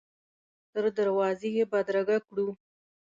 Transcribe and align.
تر 0.73 0.83
دروازې 0.97 1.49
یې 1.57 1.63
بدرګه 1.71 2.17
کړو. 2.27 2.47